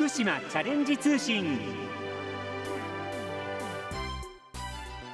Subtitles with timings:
[0.00, 1.58] 福島チャレンジ通信。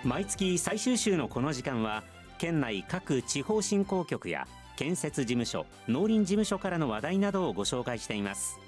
[0.05, 2.05] 毎月最終週のこの時間は
[2.39, 4.46] 県内各地方振興局や
[4.76, 8.61] 建設事務所農林事務所からの話題などをご紹介しています。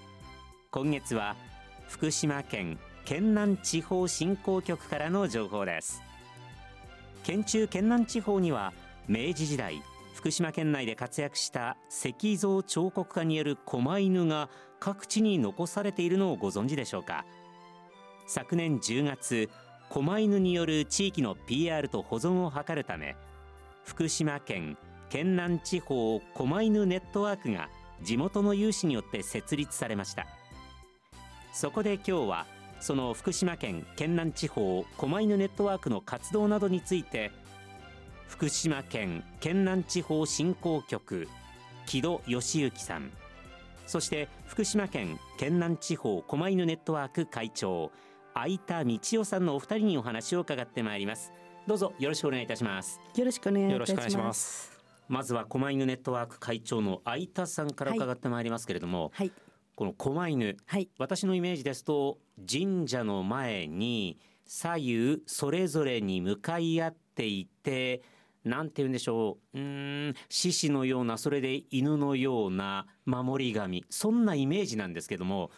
[0.73, 1.37] 今月は
[1.89, 6.03] 福島県県南地方振興局からの情報です。
[7.23, 8.73] 県中県南地方には
[9.07, 9.81] 明治時代
[10.19, 14.49] 福島県内で活躍した石像彫刻家による狛犬が
[14.81, 17.25] 各地に残されているのをご存知でしょうか？
[18.27, 19.49] 昨年10月
[19.89, 23.15] 狛犬による地域の PR と保存を図るため
[23.85, 24.77] 福島県
[25.09, 27.69] 県南地方狛犬ネットワークが
[28.03, 30.27] 地元の有志によって設立されました。
[31.53, 32.47] そこで今日は
[32.81, 37.31] その福島県県南地方狛犬ネットワークの活動などについて
[38.29, 41.27] 福島県県南地方振興局
[41.87, 43.11] 木戸義行さん。
[43.87, 47.91] そして福島県県南地方狛犬ネットワーク会長
[48.35, 51.33] 相田道夫さんのお二人にお話を伺ってまいります。
[51.67, 53.01] どうぞよろしくお願いいたします。
[53.17, 54.79] よろしくお願いいたします。
[55.09, 59.33] まずは狛犬ネットワーク会長の相田さんから伺ってまいりますけれども、はい。
[59.75, 60.91] この狛犬はい。
[60.99, 68.03] 私のイメージですと神社の前に左右それぞれに向かい合っていて
[68.45, 69.59] なんて言うんでしょう。
[69.59, 73.85] うーん獅子のようなそれで犬のような守り神。
[73.91, 75.51] そんなイメージなんですけども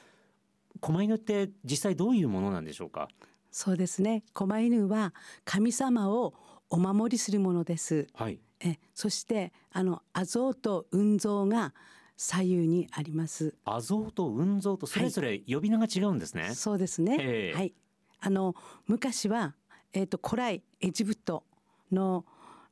[0.81, 3.09] 狛犬って実際どういうものなんでしょうか？
[3.51, 4.25] そうですね。
[4.33, 5.13] 狛犬は
[5.45, 6.35] 神様を
[6.71, 8.07] お守りするものです。
[8.15, 8.41] はい。
[8.61, 11.75] えそしてあの阿蔵と雲蔵が
[12.17, 13.57] 左右にあります。
[13.65, 17.57] 阿蔵と雲蔵とそれぞれ呼び名が違うんですね、そうですね、ええ。
[17.57, 17.75] はい。
[18.21, 18.55] あの
[18.87, 19.55] 昔は
[19.93, 21.45] えっ、と古来エジプト
[21.91, 22.25] の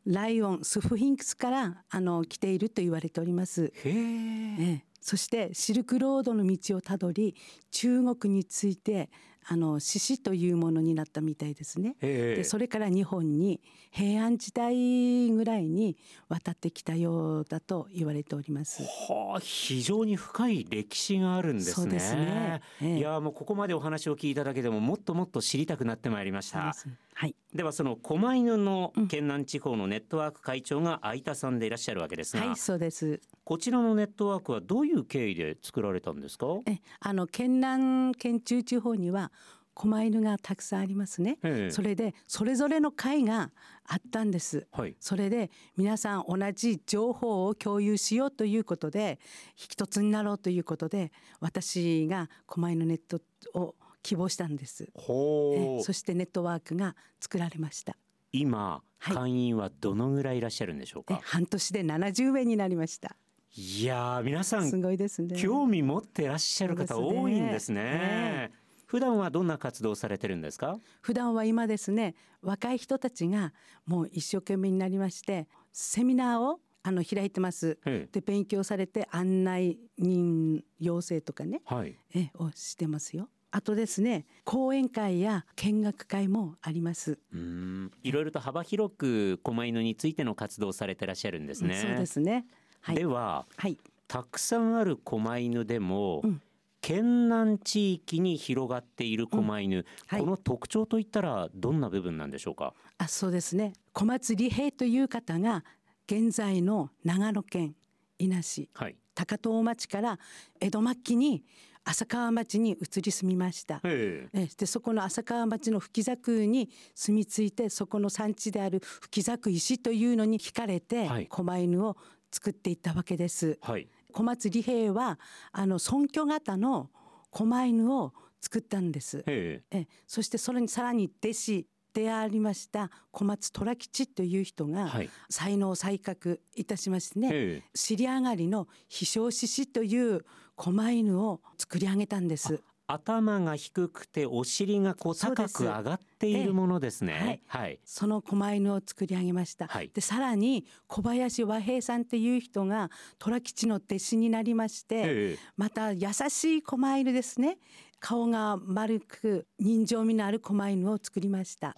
[0.08, 3.72] ライオンスフィンクスからあの来ていると言われております。
[3.84, 7.36] へえええ、そしてシルクロードの道をたどり
[7.70, 9.10] 中国について
[9.50, 11.96] あの獅子というものになったみたいですね。
[12.00, 15.96] でそれから日本に平安時代ぐらいに
[16.28, 18.82] 渡ってきたようだと言われております。
[18.82, 21.74] はあ、非常に深い歴史があるんですね。
[21.74, 26.74] そうですねええいやもうここまでお話を聞いただけでももっともっと知りたくなってまいりました。
[27.14, 33.20] はい、ではその狛犬の県南地方のネットワーク会長が相田さんでいらっしゃるわけですが、はい、そうです。
[33.42, 36.46] こちらのネットワークはどういう経緯で作られたんですか？
[36.66, 39.32] え、あの県南県中地方には
[39.78, 41.38] 狛犬がたくさんありますね。
[41.44, 43.52] ええそれでそれぞれの会が
[43.86, 44.66] あったんです。
[44.72, 44.96] はい。
[44.98, 49.20] それで皆さん同じ情報を共有しようということで
[49.54, 53.20] 一つになろうということで私が狛犬ネット
[53.54, 54.88] を希望したんです。
[54.94, 57.96] ほそしてネットワークが作られました。
[58.32, 61.20] 今はい会員はどのぐらいいらっしゃるんでしょうえか。
[61.22, 63.16] 半年で70名になりました。
[63.54, 65.40] いやー皆さすんごいですね。
[65.40, 68.50] 興味持ってらっしゃる方多いんですね。
[68.88, 70.78] え普段はどんな活動をされてるんですか？
[71.02, 73.52] 普段は今ですね若い人たちが
[73.86, 77.78] もう一生懸命になりましてセミナーをあの開いてます。
[77.84, 81.96] ええで勉強されて案内人養成とかねはい。
[82.14, 83.28] えをしてますよ。
[83.50, 87.18] あとですね講演会や見学会もあります。
[87.32, 91.74] うーんいろいろと幅広く狛犬についての活動をされてらっしゃるんですね。
[91.74, 92.46] そうですね。
[92.80, 92.96] はい。
[92.96, 93.78] でははい。
[94.06, 96.42] たくさんある狛犬でも、うん
[96.80, 102.74] 県南地域に広がっている狛犬、はいこの特徴といったらどんな部分なんでしょうか？
[102.98, 103.72] あ、そうですね。
[103.92, 105.64] 小松利平という方が
[106.06, 107.74] 現在の長野県
[108.18, 108.96] 伊那市はい。
[109.14, 110.18] 高遠町から
[110.60, 111.44] 江戸末期に
[111.84, 113.80] 浅川町に移り住みました。
[113.84, 121.96] ええでそこの浅川町の吹作に住み着いてそこの産地である吹作石というのに惹かれて、はい狛犬を
[122.30, 123.58] 作っていったわけです。
[123.62, 123.88] はい。
[124.18, 125.16] 小松利平は
[125.52, 126.90] あの尊居型の
[127.30, 129.22] 狛犬を作ったんです。
[129.28, 140.24] ええそしてそれにさらに弟子でありました小松虎吉という人がはい才能を採覚いたしましてね、ええ尻上がりの飛翔獅子という
[140.56, 142.60] 狛犬を作り上げたんです。
[142.88, 147.42] 頭が低くてお尻がこう高く上がっているものですね。
[147.44, 147.78] えはい。
[147.84, 149.68] その狛犬を作り上げました。
[149.68, 155.04] はいでさらに小林和平さんという人が虎吉の弟子になりまして、え
[155.34, 157.58] えまた優しい狛犬ですね
[158.00, 161.76] 顔が丸く人情味のある狛犬を作りました。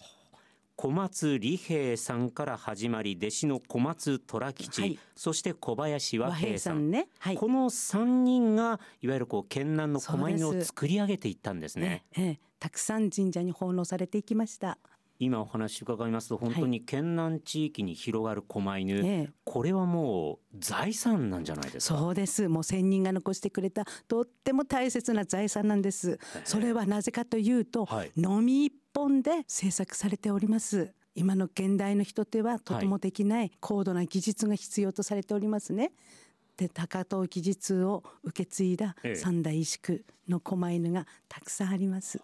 [0.81, 7.09] 小松利平さんから始まり弟子の小松虎吉、はいそして小林和和平平さんね。
[7.19, 7.37] はい。
[7.37, 12.07] この三人がいわゆるこう県南の狛犬を作り上げていったんですね。
[12.17, 14.79] ええええたくさん神社に奉納されていきました。
[15.23, 19.31] 今お話伺いますと本当に県南地域に広がる狛犬、ええ。
[19.45, 21.99] これはもう財産なんじゃないですか？
[21.99, 22.49] そうです。
[22.49, 23.85] もう先人が残してくれた。
[24.09, 26.19] とっても大切な財産なんです。
[26.45, 28.13] それはなぜかというと、はい。
[28.17, 30.95] のみ一本で制作されております。
[31.15, 33.53] 今の現代の人ではとてもできない。
[33.61, 35.93] 高度な技術が必要とされておりますね。
[36.57, 39.15] で高遠技術を受け継いだええ。
[39.17, 42.21] 三大石工の狛犬がたくさんあります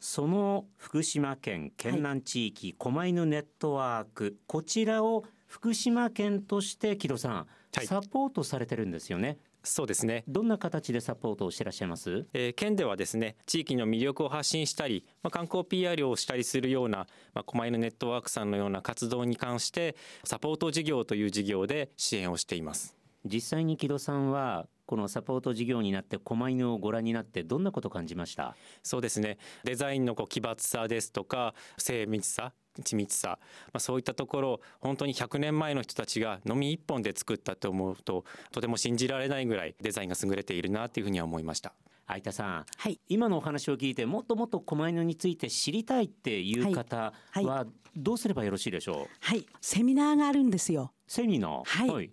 [0.00, 7.46] その福島県県南地域狛犬ネットワーク、こちらを福島県として木戸さん、は
[7.82, 10.24] いサポートされてるんですよねそうですね。
[10.26, 12.26] どんな形でサポートをしてらっしゃいます？
[12.32, 22.96] えー県ではですね地域の魅力を発信したり、まあ、観光 PR をしたりするような、まあ、狛犬ネットワークさんのような活動に関してサポート事業という事業で支援をしています。
[23.26, 28.56] 実際に木戸さんはこのサポート事業になって狛犬をご覧になってどんなことを感じました？
[28.82, 29.38] そうですね。
[29.62, 32.52] デザインのこう奇抜さですとか精密さ
[32.82, 41.72] 緻密さ、まあ、そういったところ本当に100年前の人たちがのみ一本で作ったと思うととても信じられないぐらいデザインが優れているなというふうには思いました。
[42.08, 42.98] 相田さんはい。
[43.08, 47.44] 今のお話を聞いてもっともっと狛犬について知りたいっていう方はい。
[47.44, 47.64] は
[47.94, 49.46] どうすればよろしいでしょう、はい。
[49.60, 50.92] セミナーがあるんですよ。
[51.06, 51.62] セミナー？
[51.64, 51.88] はい。
[51.88, 52.10] はい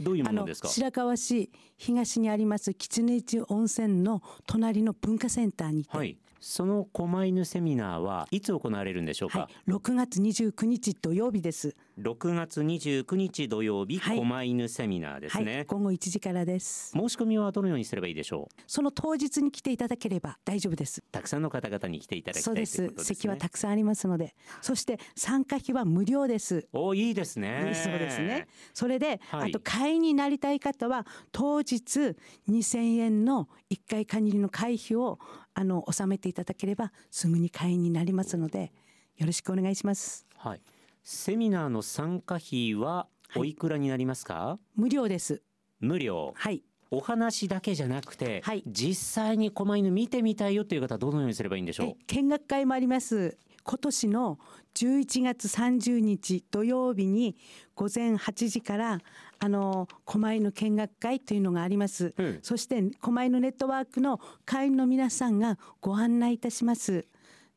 [0.00, 0.68] どういうもあののですか？
[0.68, 6.16] 白河市東にあります狐市温泉の隣の文化センターにて、はい。
[6.44, 11.76] その狛犬セミナーはいつ行われるんでしょうか、はい、6月29日土曜日です。
[11.98, 16.90] 6月29日土曜日、はい狛犬セミナーですはいね、、午後1時からです。
[16.92, 18.62] 申し込みはどのようにすればいいでしょう？
[18.66, 21.02] その当日に来ていただければ大丈夫です。
[21.12, 26.66] たくさんの方々に来ていただきたそうでいということですね席はたくさんありますので、そして参加費は無料です。
[26.72, 28.48] おいいですねそうですね。
[28.72, 32.16] それで、はいあと会員になりたい方は当日
[32.48, 35.18] 2000円の1回限りの会費を
[35.54, 38.72] あの納めていただければすぐに会員になりますので
[39.16, 40.26] よろしくお願いします。
[40.36, 40.60] はい
[41.02, 43.54] セミナーの参加費はおい。
[43.54, 45.42] くらになりますか、無料です。
[45.80, 46.32] 無料。
[46.36, 46.62] はい。
[46.90, 48.62] お話だけじゃなくて、はい。
[48.66, 53.36] 実際に狛犬見てみたいよという方はどのようにすればいいんでしょえ見学会もあります。
[53.64, 54.38] 今年の
[54.74, 57.36] 11月30日土曜日に
[57.74, 58.98] 午前8時から
[59.38, 62.38] あの狛犬見学会というのがあります、うん。
[62.42, 67.06] そして狛犬ネットワークの会員の皆さんがご案内いたします。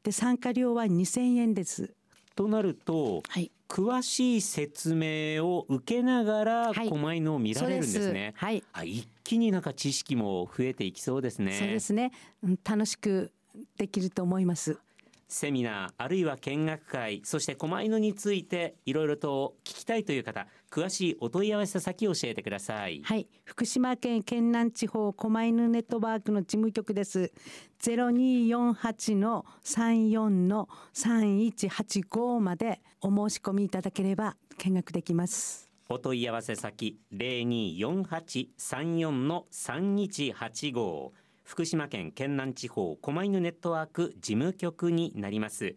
[0.03, 1.83] で参加料は2000円です。
[1.83, 1.95] う
[2.35, 3.51] となるとはい。
[3.67, 6.89] 詳しい説明を受けながらはい。
[6.89, 8.63] 狛犬を見られるんですね、はい。
[8.73, 11.51] あ一気になんか知識も増えていきそうですね。
[11.57, 12.11] そうですね。
[12.43, 13.31] うん楽しく
[13.77, 14.77] できると思います
[15.27, 27.31] セミナーあるいは見学会そして狛犬についていろいろと聞きたいという方詳しいお問い合わせ先を教えてくださいはい、福島県県南地方狛犬ネットワークの事務局です。
[27.79, 35.69] ゼロ二四八の三四の三一八五までお申し込みいただければ見学できます。
[35.87, 41.13] お問い合わせ先零二四八三四の三一八五
[41.45, 45.75] 福島県県南地方狛犬ネットワーク事務局になります。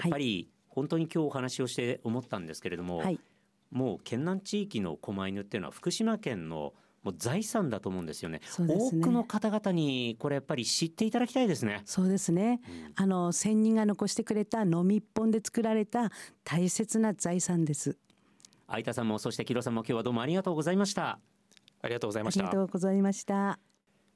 [0.00, 3.20] やっぱり本当に今日お話をして思ったんですけれども、はい、
[3.70, 6.72] もう県南地域の狛犬っていうのは福島県の
[7.02, 8.40] もう財産だと思うんですよね。
[8.44, 9.02] そうですね。
[9.02, 11.82] 多くの方々にこれやっぱり知っていただきたいですね。
[11.84, 12.60] そうですね。
[12.94, 16.10] あの先人が残してくれたのみ一本で作られた
[16.44, 17.98] 大切な財産です。
[18.68, 21.18] 相田さんもそして木戸さんも今日はどうもありがとうございました。
[21.82, 23.71] ありがとうございありがましたとうございました。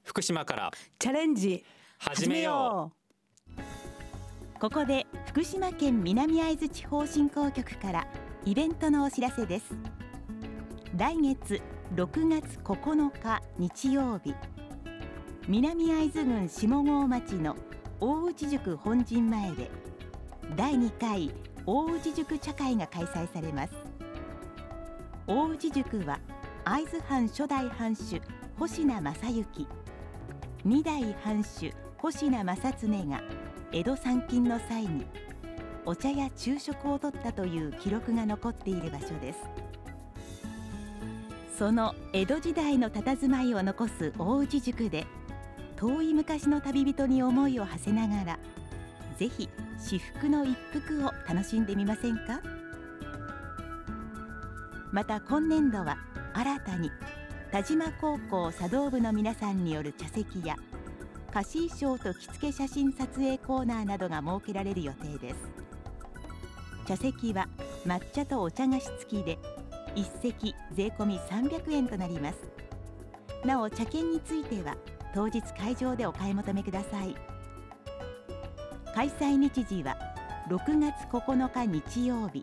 [0.07, 0.71] 福島から。
[1.01, 1.65] チャレンジ。
[1.99, 2.93] 始めよ
[4.57, 4.61] う。
[4.61, 8.07] ここで福島県南会津地方振興局から
[8.45, 9.75] イベントのお知らせです。
[10.97, 11.61] 来月
[11.97, 14.33] 6月9日日曜日。
[15.49, 17.57] 南会津郡下郷町の
[18.01, 19.69] 大内塾本陣前で
[20.55, 21.33] 第2回
[21.67, 23.73] 大内塾茶会が開催されます。
[25.27, 26.21] 大内塾は
[26.65, 28.23] 会津藩初代藩主
[28.57, 29.67] 星名正幸
[30.69, 33.23] 二代藩主星名正恒が
[33.71, 35.07] 江戸参勤の際に
[35.85, 39.39] お茶や昼食をとったという記録が残っている場所です。
[41.57, 45.07] その江戸時代の佇まいを残す大内塾で
[45.77, 48.39] 遠い昔の旅人に思いを馳せながら
[49.17, 52.41] ぜひ至福の一服を楽しんでみませんか？
[54.91, 55.97] また今年度は
[56.35, 56.91] 新たに
[57.53, 60.57] 田島高校茶道部の皆さんによる茶席や
[61.33, 65.37] 貸衣装と着付け写真撮影コーナーなどが設けられる予定です。
[66.87, 67.49] 茶席は
[67.87, 69.39] 抹茶とお茶菓子付きで
[69.95, 72.39] 一席税込み300円となります。
[73.45, 74.77] なお茶券については
[75.15, 77.15] 当日会場でお買い求めください。
[78.95, 79.97] 開催日時は
[80.51, 82.43] 6月9日日曜日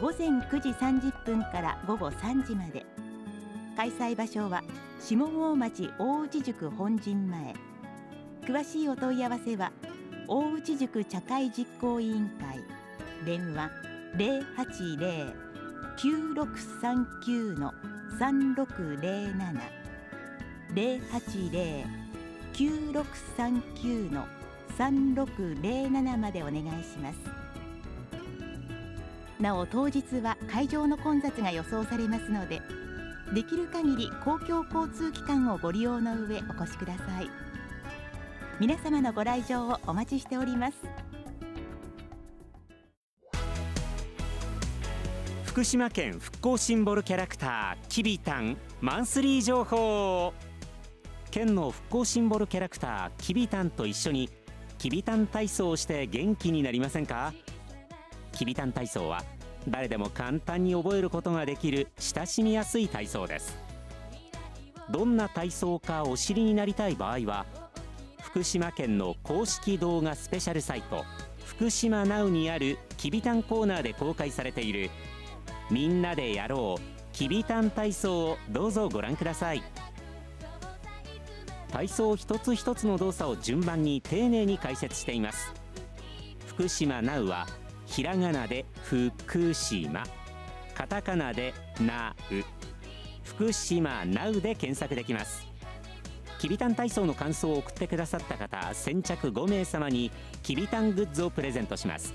[0.00, 2.84] 午前9時30分から午後3時まで。
[3.78, 4.64] 開催場所は
[4.98, 7.54] 下大町大内塾本陣前。
[8.42, 9.70] 詳しいお問い合わせは
[10.26, 12.58] 大内塾茶会実行委員会。
[13.24, 13.70] 電話
[15.96, 17.72] 080-9639の
[18.18, 19.60] 3607
[22.54, 24.26] 080-9639の
[24.76, 27.18] 3607までお願いします。
[29.40, 32.60] なお当日は会場の混雑が予想されますので
[33.34, 37.30] できる限り公共交通機関をご利用の上お越しください。
[38.58, 40.78] 皆様のご来場をお待ちしております。
[45.44, 50.32] 福島県復興シンボルキャラクターきびたんマンスリー情報
[51.32, 54.30] 県の復興シンボルキャラクターきびたんと一緒に
[54.78, 57.32] きびたん体操をして元気になりませんか？
[58.32, 59.24] きびたん体操は
[59.70, 63.56] 誰でも簡単に覚えることができる親しみやすい体操です。
[64.90, 67.44] どんな体操かお知りになりたい場合は
[68.22, 71.04] 福島県の公式動画スペシャルサイト
[71.44, 74.90] 福島ナウにあるきびたんコーナーで公開されている
[75.70, 79.62] みんなでやろうきびたん体操をどうぞご覧ください。
[81.70, 85.52] 体操一つ一つの動作を順番に丁寧に解説しています。
[86.46, 87.46] 福島ナウは
[87.88, 90.04] ひらがなで福島
[90.74, 92.44] カタカナでなう
[93.24, 95.46] 福島ナウで検索できます。
[96.38, 100.12] きびたん体操の感想を送ってくださった方先着5名様に
[100.44, 102.14] きびたんグッズをプレゼントします。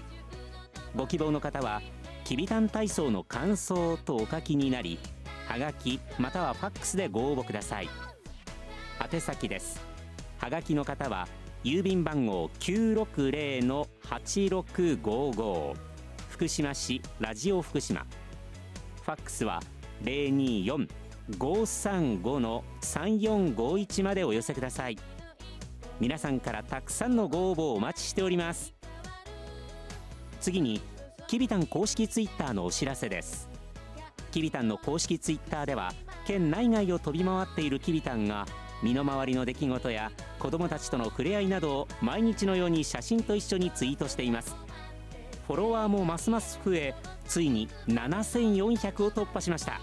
[0.96, 1.82] ご希望の方は
[2.24, 4.98] きびたん体操の感想とお書きになり
[5.48, 7.90] はがきまたはファックスでご応募ください。
[9.12, 9.82] 宛先です。
[10.38, 11.28] はがきの方は
[11.64, 15.74] 郵便番号960の8655
[16.28, 18.06] 福島市ラジオ福島。
[19.02, 19.62] ファックスは
[20.04, 24.98] 024-535の3451までお寄せください。
[26.02, 28.74] 皆さんからたくさんのご応募をお待ちしております。
[30.42, 30.82] 次に
[31.28, 33.48] きびたん公式ツイッターのお知らせです。
[34.32, 35.94] きびたんの公式ツイッターでは
[36.28, 38.46] 県内外を飛び回っているきびたんが
[38.84, 44.56] 身の回りの出来事や子どもたちとの触れ合いなどを毎日のように写真と一緒にツイートしています。
[45.48, 46.94] フォロワーもますます増え
[47.26, 49.80] ついに7400を突破しました。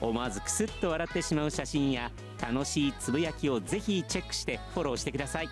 [0.00, 2.10] 思わずクスッと笑ってしまう写真や
[2.40, 5.48] 楽しいつぶやきをぜひチェックしてフォローしてください。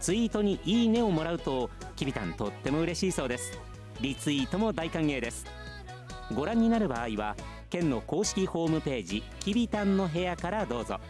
[0.00, 3.58] ツイートにいいねをもらうときびたんとっても嬉しいそうです。
[4.00, 5.44] リツイートも大歓迎です。
[6.34, 7.36] ご覧になる場合は
[7.68, 11.00] 県の公式ホームページきびたんの部屋からどうぞ。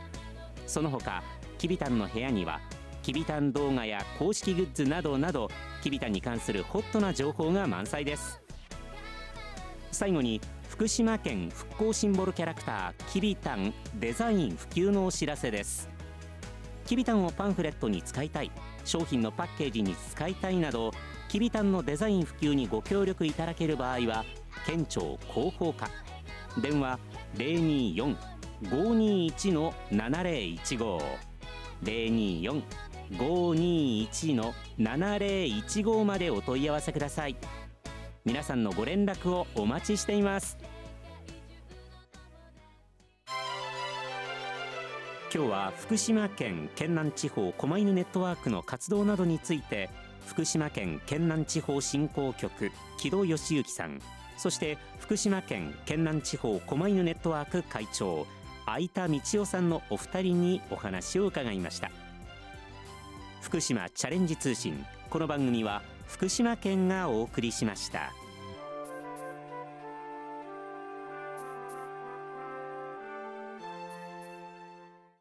[0.71, 1.25] その他
[1.59, 2.61] きびたんの部屋には
[3.03, 5.51] きびたん動画や公式グッズなどなど
[5.83, 8.41] きびたんに関するホットな情報が満載です。
[9.91, 15.89] 最後に福島県復興シンボルキャラクターきびたんデザイン普及のお知らせです。
[16.87, 18.53] きびたんをパンフレットに使いたい
[18.85, 20.93] 商品のパッケージに使いたいなど
[21.29, 24.25] きびたんのデザイン普及にご協力いただける場合は
[24.67, 25.89] 県庁広報課。
[26.61, 26.99] 電話
[27.37, 31.31] 024 521の7015
[31.83, 37.37] 024-521の7015までお問い合わせください。
[38.25, 40.59] 皆さんのご連絡をお待ちしています。
[45.33, 49.89] 今日は福島県県南地方狛犬ネットワークの活動などについて
[50.27, 54.01] 福島県県南地方振興局木戸義行さん。
[54.37, 58.27] そして福島県県南地方狛犬ネットワーク会長
[58.73, 61.91] 相田道夫さんのお二人にお話を伺いました
[63.43, 68.13] 福島チャレンジ通信この番組は福島県がお送りしました。